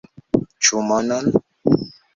Ĉu 0.69 0.81
monon? 0.89 1.31